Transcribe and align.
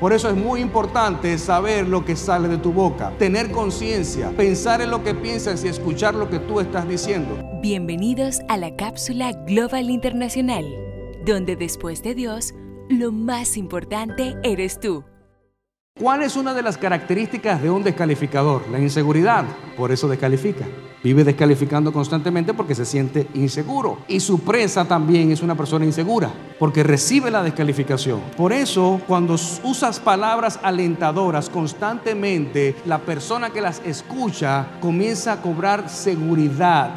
Por 0.00 0.12
eso 0.12 0.28
es 0.28 0.36
muy 0.36 0.60
importante 0.60 1.36
saber 1.38 1.88
lo 1.88 2.04
que 2.04 2.14
sale 2.14 2.46
de 2.46 2.58
tu 2.58 2.72
boca, 2.72 3.10
tener 3.18 3.50
conciencia, 3.50 4.30
pensar 4.30 4.80
en 4.80 4.90
lo 4.90 5.02
que 5.02 5.12
piensas 5.12 5.64
y 5.64 5.68
escuchar 5.68 6.14
lo 6.14 6.30
que 6.30 6.38
tú 6.38 6.60
estás 6.60 6.88
diciendo. 6.88 7.36
Bienvenidos 7.60 8.38
a 8.48 8.58
la 8.58 8.76
cápsula 8.76 9.32
Global 9.32 9.90
Internacional, 9.90 10.64
donde 11.26 11.56
después 11.56 12.04
de 12.04 12.14
Dios, 12.14 12.54
lo 12.88 13.10
más 13.10 13.56
importante 13.56 14.36
eres 14.44 14.78
tú. 14.78 15.02
¿Cuál 15.98 16.22
es 16.22 16.36
una 16.36 16.54
de 16.54 16.62
las 16.62 16.78
características 16.78 17.60
de 17.60 17.70
un 17.70 17.82
descalificador? 17.82 18.68
La 18.70 18.78
inseguridad. 18.78 19.46
Por 19.76 19.90
eso 19.90 20.06
descalifica. 20.06 20.64
Vive 21.02 21.22
descalificando 21.22 21.92
constantemente 21.92 22.54
porque 22.54 22.74
se 22.74 22.84
siente 22.84 23.28
inseguro. 23.34 23.98
Y 24.08 24.20
su 24.20 24.40
presa 24.40 24.84
también 24.84 25.30
es 25.30 25.42
una 25.42 25.54
persona 25.54 25.84
insegura 25.84 26.30
porque 26.58 26.82
recibe 26.82 27.30
la 27.30 27.42
descalificación. 27.42 28.20
Por 28.36 28.52
eso, 28.52 29.00
cuando 29.06 29.34
usas 29.34 30.00
palabras 30.00 30.58
alentadoras 30.62 31.48
constantemente, 31.48 32.74
la 32.84 32.98
persona 32.98 33.50
que 33.50 33.60
las 33.60 33.80
escucha 33.84 34.66
comienza 34.80 35.34
a 35.34 35.42
cobrar 35.42 35.88
seguridad. 35.88 36.94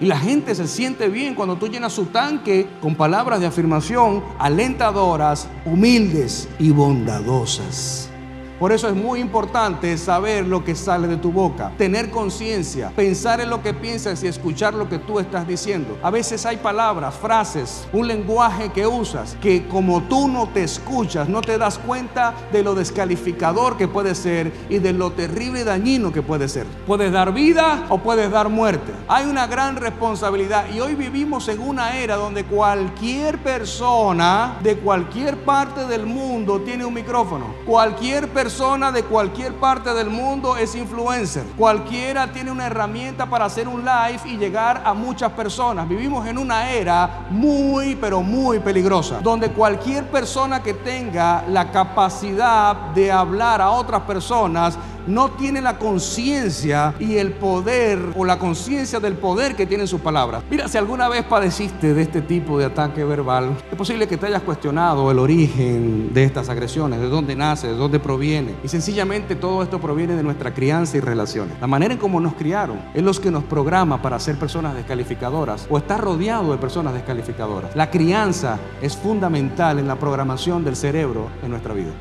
Y 0.00 0.06
la 0.06 0.18
gente 0.18 0.54
se 0.54 0.66
siente 0.66 1.08
bien 1.08 1.34
cuando 1.34 1.56
tú 1.56 1.68
llenas 1.68 1.92
su 1.92 2.06
tanque 2.06 2.66
con 2.82 2.96
palabras 2.96 3.40
de 3.40 3.46
afirmación 3.46 4.22
alentadoras, 4.38 5.48
humildes 5.64 6.48
y 6.58 6.70
bondadosas. 6.70 8.10
Por 8.58 8.72
eso 8.72 8.88
es 8.88 8.94
muy 8.94 9.20
importante 9.20 9.98
saber 9.98 10.46
lo 10.46 10.64
que 10.64 10.74
sale 10.74 11.06
de 11.08 11.18
tu 11.18 11.30
boca, 11.30 11.72
tener 11.76 12.10
conciencia, 12.10 12.90
pensar 12.96 13.42
en 13.42 13.50
lo 13.50 13.62
que 13.62 13.74
piensas 13.74 14.22
y 14.24 14.28
escuchar 14.28 14.72
lo 14.72 14.88
que 14.88 14.98
tú 14.98 15.20
estás 15.20 15.46
diciendo. 15.46 15.98
A 16.02 16.10
veces 16.10 16.46
hay 16.46 16.56
palabras, 16.56 17.14
frases, 17.16 17.86
un 17.92 18.08
lenguaje 18.08 18.72
que 18.72 18.86
usas 18.86 19.36
que 19.42 19.68
como 19.68 20.04
tú 20.04 20.26
no 20.26 20.48
te 20.48 20.62
escuchas, 20.62 21.28
no 21.28 21.42
te 21.42 21.58
das 21.58 21.76
cuenta 21.76 22.32
de 22.50 22.62
lo 22.62 22.74
descalificador 22.74 23.76
que 23.76 23.88
puede 23.88 24.14
ser 24.14 24.50
y 24.70 24.78
de 24.78 24.94
lo 24.94 25.12
terrible 25.12 25.60
y 25.60 25.64
dañino 25.64 26.10
que 26.10 26.22
puede 26.22 26.48
ser. 26.48 26.66
Puedes 26.86 27.12
dar 27.12 27.34
vida 27.34 27.84
o 27.90 27.98
puedes 27.98 28.30
dar 28.30 28.48
muerte. 28.48 28.92
Hay 29.06 29.26
una 29.26 29.46
gran 29.46 29.76
responsabilidad 29.76 30.64
y 30.74 30.80
hoy 30.80 30.94
vivimos 30.94 31.46
en 31.48 31.60
una 31.60 31.98
era 31.98 32.16
donde 32.16 32.44
cualquier 32.44 33.36
persona 33.36 34.56
de 34.62 34.78
cualquier 34.78 35.44
parte 35.44 35.86
del 35.86 36.06
mundo 36.06 36.62
tiene 36.62 36.86
un 36.86 36.94
micrófono. 36.94 37.54
Cualquier 37.66 38.28
persona 38.28 38.45
persona 38.46 38.92
de 38.92 39.02
cualquier 39.02 39.54
parte 39.54 39.92
del 39.92 40.08
mundo 40.08 40.56
es 40.56 40.76
influencer. 40.76 41.42
Cualquiera 41.56 42.30
tiene 42.30 42.52
una 42.52 42.66
herramienta 42.66 43.28
para 43.28 43.46
hacer 43.46 43.66
un 43.66 43.80
live 43.84 44.20
y 44.24 44.36
llegar 44.36 44.82
a 44.84 44.94
muchas 44.94 45.32
personas. 45.32 45.88
Vivimos 45.88 46.24
en 46.28 46.38
una 46.38 46.70
era 46.70 47.26
muy, 47.28 47.96
pero 47.96 48.22
muy 48.22 48.60
peligrosa, 48.60 49.18
donde 49.20 49.50
cualquier 49.50 50.08
persona 50.12 50.62
que 50.62 50.74
tenga 50.74 51.42
la 51.48 51.72
capacidad 51.72 52.76
de 52.94 53.10
hablar 53.10 53.60
a 53.60 53.72
otras 53.72 54.02
personas 54.02 54.78
no 55.06 55.30
tiene 55.32 55.60
la 55.60 55.78
conciencia 55.78 56.94
y 56.98 57.16
el 57.16 57.32
poder 57.32 57.98
o 58.16 58.24
la 58.24 58.38
conciencia 58.38 59.00
del 59.00 59.14
poder 59.14 59.56
que 59.56 59.66
tienen 59.66 59.88
sus 59.88 60.00
palabras. 60.00 60.44
Mira, 60.50 60.68
si 60.68 60.78
alguna 60.78 61.08
vez 61.08 61.24
padeciste 61.24 61.94
de 61.94 62.02
este 62.02 62.22
tipo 62.22 62.58
de 62.58 62.66
ataque 62.66 63.04
verbal, 63.04 63.56
es 63.70 63.76
posible 63.76 64.06
que 64.06 64.16
te 64.16 64.26
hayas 64.26 64.42
cuestionado 64.42 65.10
el 65.10 65.18
origen 65.18 66.12
de 66.12 66.24
estas 66.24 66.48
agresiones, 66.48 67.00
de 67.00 67.08
dónde 67.08 67.34
nace, 67.34 67.66
de 67.68 67.74
dónde 67.74 67.98
proviene. 67.98 68.54
Y 68.62 68.68
sencillamente 68.68 69.34
todo 69.34 69.62
esto 69.62 69.80
proviene 69.80 70.14
de 70.14 70.22
nuestra 70.22 70.54
crianza 70.54 70.96
y 70.96 71.00
relaciones. 71.00 71.56
La 71.60 71.66
manera 71.66 71.94
en 71.94 72.00
cómo 72.00 72.20
nos 72.20 72.34
criaron 72.34 72.78
es 72.94 73.02
lo 73.02 73.16
que 73.16 73.30
nos 73.30 73.44
programa 73.44 74.02
para 74.02 74.18
ser 74.18 74.36
personas 74.36 74.74
descalificadoras 74.74 75.66
o 75.70 75.78
estar 75.78 76.00
rodeado 76.00 76.52
de 76.52 76.58
personas 76.58 76.92
descalificadoras. 76.92 77.74
La 77.74 77.90
crianza 77.90 78.58
es 78.82 78.96
fundamental 78.96 79.78
en 79.78 79.88
la 79.88 79.96
programación 79.96 80.64
del 80.64 80.76
cerebro 80.76 81.28
en 81.42 81.50
nuestra 81.50 81.72
vida. 81.72 81.92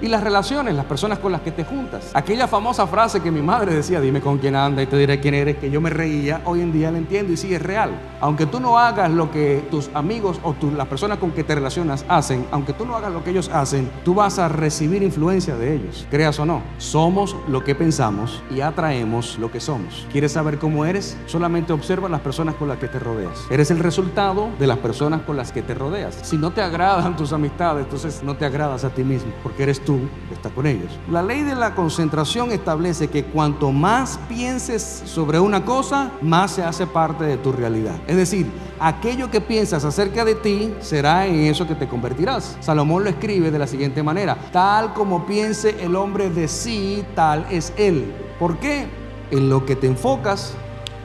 Y 0.00 0.08
las 0.08 0.22
relaciones, 0.22 0.74
las 0.74 0.84
personas 0.84 1.18
con 1.18 1.32
las 1.32 1.40
que 1.40 1.52
te 1.52 1.64
juntas. 1.64 2.10
Aquella 2.12 2.46
famosa 2.46 2.86
frase 2.86 3.20
que 3.20 3.30
mi 3.30 3.40
madre 3.40 3.74
decía, 3.74 4.00
dime 4.00 4.20
con 4.20 4.38
quién 4.38 4.54
anda 4.54 4.82
y 4.82 4.86
te 4.86 4.96
diré 4.98 5.20
quién 5.20 5.34
eres, 5.34 5.56
que 5.56 5.70
yo 5.70 5.80
me 5.80 5.90
reía, 5.90 6.42
hoy 6.44 6.60
en 6.60 6.72
día 6.72 6.90
la 6.90 6.98
entiendo 6.98 7.32
y 7.32 7.36
sí 7.36 7.54
es 7.54 7.62
real. 7.62 7.90
Aunque 8.20 8.46
tú 8.46 8.60
no 8.60 8.78
hagas 8.78 9.10
lo 9.10 9.30
que 9.30 9.64
tus 9.70 9.90
amigos 9.94 10.38
o 10.42 10.54
las 10.76 10.86
personas 10.86 11.18
con 11.18 11.30
que 11.30 11.44
te 11.44 11.54
relacionas 11.54 12.04
hacen, 12.08 12.46
aunque 12.50 12.72
tú 12.72 12.84
no 12.84 12.94
hagas 12.94 13.12
lo 13.12 13.24
que 13.24 13.30
ellos 13.30 13.48
hacen, 13.48 13.90
tú 14.04 14.14
vas 14.14 14.38
a 14.38 14.48
recibir 14.48 15.02
influencia 15.02 15.56
de 15.56 15.74
ellos, 15.74 16.06
creas 16.10 16.38
o 16.38 16.46
no. 16.46 16.62
Somos 16.78 17.36
lo 17.48 17.64
que 17.64 17.74
pensamos 17.74 18.42
y 18.50 18.60
atraemos 18.60 19.38
lo 19.38 19.50
que 19.50 19.60
somos. 19.60 20.06
¿Quieres 20.12 20.32
saber 20.32 20.58
cómo 20.58 20.84
eres? 20.84 21.16
Solamente 21.26 21.72
observa 21.72 22.08
las 22.08 22.20
personas 22.20 22.54
con 22.56 22.68
las 22.68 22.78
que 22.78 22.88
te 22.88 22.98
rodeas. 22.98 23.46
Eres 23.50 23.70
el 23.70 23.78
resultado 23.78 24.50
de 24.58 24.66
las 24.66 24.78
personas 24.78 25.22
con 25.22 25.36
las 25.36 25.52
que 25.52 25.62
te 25.62 25.74
rodeas. 25.74 26.18
Si 26.22 26.36
no 26.36 26.50
te 26.50 26.60
agradan 26.60 27.16
tus 27.16 27.32
amistades, 27.32 27.84
entonces 27.84 28.22
no 28.22 28.36
te 28.36 28.44
agradas 28.44 28.84
a 28.84 28.90
ti 28.90 29.04
mismo, 29.04 29.32
porque 29.42 29.62
eres 29.62 29.80
tú 29.86 30.00
estás 30.30 30.52
con 30.52 30.66
ellos. 30.66 30.98
La 31.10 31.22
ley 31.22 31.42
de 31.42 31.54
la 31.54 31.74
concentración 31.74 32.50
establece 32.50 33.08
que 33.08 33.24
cuanto 33.24 33.72
más 33.72 34.18
pienses 34.28 34.82
sobre 35.06 35.40
una 35.40 35.64
cosa, 35.64 36.10
más 36.20 36.50
se 36.50 36.62
hace 36.62 36.86
parte 36.86 37.24
de 37.24 37.38
tu 37.38 37.52
realidad. 37.52 37.94
Es 38.06 38.16
decir, 38.16 38.46
aquello 38.78 39.30
que 39.30 39.40
piensas 39.40 39.84
acerca 39.84 40.26
de 40.26 40.34
ti 40.34 40.74
será 40.80 41.26
en 41.26 41.46
eso 41.46 41.66
que 41.66 41.74
te 41.74 41.88
convertirás. 41.88 42.58
Salomón 42.60 43.04
lo 43.04 43.10
escribe 43.10 43.50
de 43.50 43.58
la 43.58 43.66
siguiente 43.66 44.02
manera, 44.02 44.36
tal 44.52 44.92
como 44.92 45.24
piense 45.24 45.82
el 45.82 45.96
hombre 45.96 46.28
de 46.28 46.48
sí, 46.48 47.02
tal 47.14 47.46
es 47.50 47.72
él. 47.78 48.12
¿Por 48.38 48.58
qué? 48.58 48.86
En 49.30 49.48
lo 49.48 49.64
que 49.64 49.76
te 49.76 49.86
enfocas, 49.86 50.54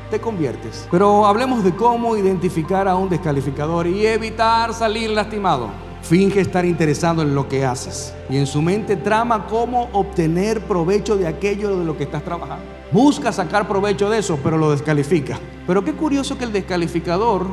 te 0.09 0.19
conviertes. 0.19 0.87
Pero 0.91 1.25
hablemos 1.25 1.63
de 1.63 1.73
cómo 1.75 2.17
identificar 2.17 2.87
a 2.87 2.95
un 2.95 3.09
descalificador 3.09 3.87
y 3.87 4.05
evitar 4.05 4.73
salir 4.73 5.11
lastimado. 5.11 5.90
Finge 6.01 6.41
estar 6.41 6.65
interesado 6.65 7.21
en 7.21 7.35
lo 7.35 7.47
que 7.47 7.63
haces 7.63 8.13
y 8.29 8.37
en 8.37 8.47
su 8.47 8.61
mente 8.61 8.97
trama 8.97 9.45
cómo 9.47 9.89
obtener 9.93 10.61
provecho 10.61 11.15
de 11.15 11.27
aquello 11.27 11.77
de 11.77 11.85
lo 11.85 11.95
que 11.95 12.03
estás 12.03 12.23
trabajando. 12.23 12.65
Busca 12.91 13.31
sacar 13.31 13.67
provecho 13.67 14.09
de 14.09 14.19
eso, 14.19 14.39
pero 14.43 14.57
lo 14.57 14.71
descalifica. 14.71 15.39
Pero 15.67 15.83
qué 15.83 15.93
curioso 15.93 16.37
que 16.37 16.43
el 16.43 16.51
descalificador, 16.51 17.45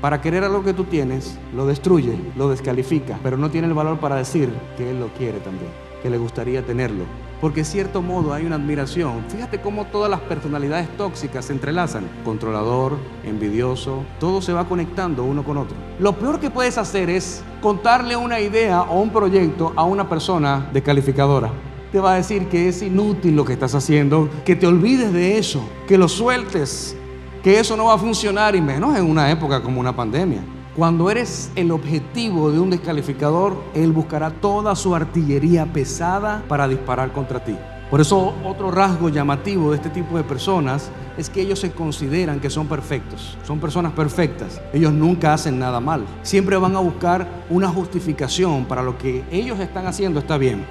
para 0.00 0.20
querer 0.20 0.44
algo 0.44 0.62
que 0.62 0.74
tú 0.74 0.84
tienes, 0.84 1.38
lo 1.54 1.66
destruye, 1.66 2.16
lo 2.36 2.48
descalifica, 2.48 3.18
pero 3.22 3.36
no 3.36 3.50
tiene 3.50 3.66
el 3.66 3.74
valor 3.74 3.98
para 3.98 4.16
decir 4.16 4.50
que 4.76 4.90
él 4.90 5.00
lo 5.00 5.08
quiere 5.08 5.40
también, 5.40 5.70
que 6.02 6.10
le 6.10 6.18
gustaría 6.18 6.64
tenerlo 6.64 7.04
porque 7.40 7.60
en 7.60 7.66
cierto 7.66 8.02
modo 8.02 8.32
hay 8.32 8.46
una 8.46 8.56
admiración. 8.56 9.24
Fíjate 9.28 9.60
cómo 9.60 9.86
todas 9.86 10.10
las 10.10 10.20
personalidades 10.20 10.88
tóxicas 10.96 11.46
se 11.46 11.52
entrelazan. 11.52 12.08
Controlador, 12.24 12.96
envidioso, 13.24 14.04
todo 14.18 14.40
se 14.40 14.52
va 14.52 14.68
conectando 14.68 15.24
uno 15.24 15.44
con 15.44 15.58
otro. 15.58 15.76
Lo 15.98 16.14
peor 16.14 16.40
que 16.40 16.50
puedes 16.50 16.78
hacer 16.78 17.10
es 17.10 17.42
contarle 17.60 18.16
una 18.16 18.40
idea 18.40 18.82
o 18.82 19.00
un 19.00 19.10
proyecto 19.10 19.72
a 19.76 19.84
una 19.84 20.08
persona 20.08 20.68
descalificadora. 20.72 21.50
Te 21.92 22.00
va 22.00 22.14
a 22.14 22.16
decir 22.16 22.48
que 22.48 22.68
es 22.68 22.82
inútil 22.82 23.36
lo 23.36 23.44
que 23.44 23.52
estás 23.52 23.74
haciendo, 23.74 24.28
que 24.44 24.56
te 24.56 24.66
olvides 24.66 25.12
de 25.12 25.38
eso, 25.38 25.62
que 25.86 25.96
lo 25.96 26.08
sueltes, 26.08 26.96
que 27.42 27.60
eso 27.60 27.76
no 27.76 27.86
va 27.86 27.94
a 27.94 27.98
funcionar 27.98 28.56
y 28.56 28.60
menos 28.60 28.96
en 28.98 29.08
una 29.08 29.30
época 29.30 29.62
como 29.62 29.80
una 29.80 29.94
pandemia. 29.94 30.55
Cuando 30.76 31.10
eres 31.10 31.50
el 31.56 31.70
objetivo 31.70 32.52
de 32.52 32.60
un 32.60 32.68
descalificador, 32.68 33.56
él 33.72 33.92
buscará 33.92 34.30
toda 34.30 34.76
su 34.76 34.94
artillería 34.94 35.64
pesada 35.64 36.44
para 36.48 36.68
disparar 36.68 37.12
contra 37.12 37.42
ti. 37.42 37.56
Por 37.90 38.02
eso 38.02 38.34
otro 38.44 38.70
rasgo 38.70 39.08
llamativo 39.08 39.70
de 39.70 39.76
este 39.76 39.88
tipo 39.88 40.18
de 40.18 40.22
personas 40.22 40.90
es 41.16 41.30
que 41.30 41.40
ellos 41.40 41.60
se 41.60 41.72
consideran 41.72 42.40
que 42.40 42.50
son 42.50 42.66
perfectos, 42.66 43.38
son 43.46 43.58
personas 43.58 43.92
perfectas. 43.92 44.60
Ellos 44.74 44.92
nunca 44.92 45.32
hacen 45.32 45.58
nada 45.58 45.80
mal. 45.80 46.04
Siempre 46.20 46.58
van 46.58 46.76
a 46.76 46.80
buscar 46.80 47.26
una 47.48 47.68
justificación 47.68 48.66
para 48.66 48.82
lo 48.82 48.98
que 48.98 49.24
ellos 49.30 49.58
están 49.58 49.86
haciendo 49.86 50.20
está 50.20 50.36
bien. 50.36 50.62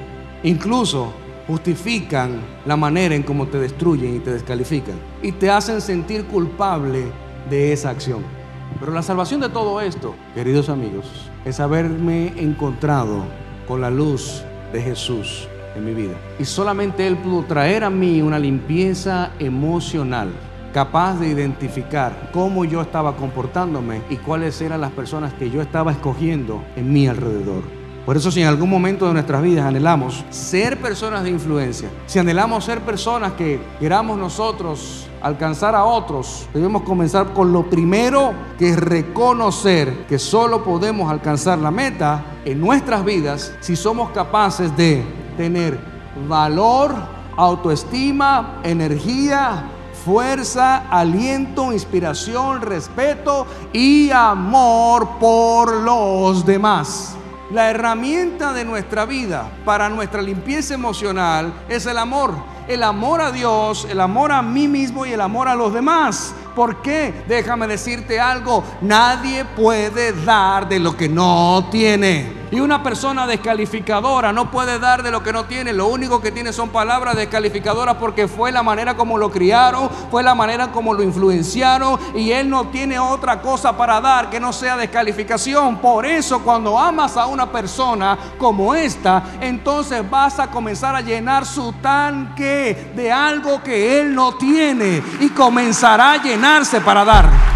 Incluso 0.44 1.14
justifican 1.48 2.42
la 2.68 2.78
manera 2.78 3.16
en 3.16 3.24
cómo 3.24 3.48
te 3.48 3.58
destruyen 3.58 4.18
y 4.18 4.20
te 4.20 4.34
descalifican 4.34 5.00
y 5.24 5.32
te 5.32 5.50
hacen 5.50 5.82
sentir 5.82 6.26
culpable 6.26 7.06
de 7.50 7.74
esa 7.74 7.90
acción. 7.90 8.45
Pero 8.80 8.92
la 8.92 9.02
salvación 9.02 9.40
de 9.40 9.50
todo 9.50 9.80
esto, 9.80 10.16
queridos 10.34 10.70
amigos, 10.70 11.06
es 11.46 11.60
haberme 11.60 12.34
encontrado 12.38 13.24
con 13.68 13.82
la 13.82 13.90
luz 13.90 14.44
de 14.74 14.82
Jesús 14.82 15.48
en 15.76 15.86
mi 15.86 15.94
vida. 15.94 16.16
Y 16.40 16.46
solamente 16.46 17.08
Él 17.08 17.18
pudo 17.18 17.44
traer 17.44 17.84
a 17.84 17.90
mí 17.90 18.22
una 18.22 18.38
limpieza 18.38 19.32
emocional, 19.40 20.30
capaz 20.74 21.20
de 21.20 21.30
identificar 21.30 22.30
cómo 22.34 22.66
yo 22.66 22.82
estaba 22.82 23.16
comportándome 23.16 24.02
y 24.10 24.18
cuáles 24.18 24.60
eran 24.62 24.82
las 24.82 24.92
personas 24.92 25.34
que 25.34 25.50
yo 25.50 25.62
estaba 25.62 25.92
escogiendo 25.92 26.62
en 26.76 26.92
mi 26.92 27.08
alrededor. 27.08 27.64
Por 28.06 28.16
eso 28.16 28.32
si 28.32 28.42
en 28.42 28.48
algún 28.48 28.70
momento 28.70 29.08
de 29.08 29.14
nuestras 29.14 29.42
vidas 29.42 29.66
anhelamos 29.66 30.24
ser 30.30 30.80
personas 30.80 31.24
de 31.24 31.32
influencia, 31.32 31.90
si 32.06 32.20
anhelamos 32.20 32.64
ser 32.64 32.82
personas 32.82 33.34
que 33.34 33.60
queramos 33.80 34.16
nosotros 34.18 35.08
alcanzar 35.24 35.74
a 35.74 35.86
otros, 35.86 36.48
debemos 36.54 36.84
comenzar 36.84 37.34
con 37.34 37.52
lo 37.52 37.68
primero 37.68 38.32
que 38.60 38.70
es 38.70 38.78
reconocer 38.78 40.06
que 40.06 40.20
solo 40.20 40.64
podemos 40.64 41.10
alcanzar 41.10 41.58
la 41.58 41.72
meta 41.72 42.24
en 42.46 42.62
nuestras 42.62 43.04
vidas 43.04 43.54
si 43.60 43.76
somos 43.76 44.12
capaces 44.12 44.76
de 44.78 45.04
tener 45.36 45.80
valor, 46.28 46.94
autoestima, 47.36 48.60
energía, 48.64 49.72
fuerza, 50.06 50.88
aliento, 50.92 51.74
inspiración, 51.74 52.62
respeto 52.62 53.48
y 53.74 54.12
amor 54.12 55.18
por 55.20 55.74
los 55.74 56.46
demás. 56.46 57.15
La 57.52 57.70
herramienta 57.70 58.54
de 58.54 58.66
nuestra 58.66 59.06
vida 59.06 59.52
para 59.66 59.88
nuestra 59.88 60.22
limpieza 60.22 60.74
emocional 60.74 61.54
es 61.70 61.86
el 61.86 61.98
amor. 62.00 62.34
El 62.68 62.82
amor 62.82 63.22
a 63.22 63.32
Dios, 63.32 63.86
el 63.88 64.02
amor 64.02 64.32
a 64.32 64.42
mí 64.42 64.68
mismo 64.68 65.06
y 65.06 65.12
el 65.12 65.22
amor 65.22 65.48
a 65.48 65.54
los 65.54 65.72
demás. 65.72 66.34
¿Por 66.56 66.82
qué? 66.82 67.14
Déjame 67.28 67.68
decirte 67.68 68.20
algo, 68.20 68.64
nadie 68.82 69.46
puede 69.46 70.14
dar 70.24 70.68
de 70.68 70.80
lo 70.80 70.98
que 70.98 71.08
no 71.08 71.68
tiene. 71.70 72.35
Y 72.52 72.60
una 72.60 72.82
persona 72.82 73.28
descalificadora 73.28 74.34
no 74.34 74.52
puede 74.52 74.80
dar 74.80 75.04
de 75.04 75.12
lo 75.12 75.22
que 75.24 75.34
no 75.34 75.46
tiene. 75.46 75.74
Lo 75.74 75.88
único 75.88 76.22
que 76.22 76.32
tiene 76.32 76.54
son 76.54 76.70
palabras 76.70 77.16
descalificadoras 77.16 77.96
porque 77.96 78.28
fue 78.28 78.52
la 78.52 78.64
manera 78.64 78.96
como 78.96 79.18
lo 79.18 79.30
criaron, 79.32 79.90
fue 80.10 80.24
la 80.24 80.36
manera 80.36 80.72
como 80.72 80.94
lo 80.94 81.04
influenciaron 81.04 82.00
y 82.16 82.32
él 82.32 82.50
no 82.50 82.68
tiene 82.68 82.98
otra 82.98 83.42
cosa 83.42 83.76
para 83.78 84.02
dar 84.02 84.30
que 84.30 84.40
no 84.40 84.54
sea 84.54 84.78
descalificación. 84.78 85.78
Por 85.78 86.06
eso 86.06 86.42
cuando 86.42 86.80
amas 86.80 87.18
a 87.18 87.26
una 87.28 87.52
persona 87.52 88.18
como 88.38 88.74
esta, 88.74 89.24
entonces 89.42 90.10
vas 90.10 90.40
a 90.40 90.48
comenzar 90.48 90.96
a 90.96 91.02
llenar 91.02 91.46
su 91.46 91.74
tanque 91.74 92.92
de 92.96 93.12
algo 93.12 93.62
que 93.62 94.00
él 94.00 94.16
no 94.16 94.36
tiene 94.36 95.04
y 95.20 95.30
comenzará 95.30 96.14
a 96.14 96.24
llenar 96.24 96.56
para 96.84 97.04
dar. 97.04 97.55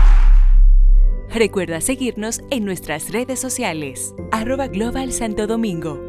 Recuerda 1.34 1.80
seguirnos 1.80 2.42
en 2.50 2.66
nuestras 2.66 3.12
redes 3.12 3.40
sociales, 3.40 4.16
arroba 4.32 4.68
Global 4.68 5.14
Santo 5.14 5.46
Domingo 5.46 6.09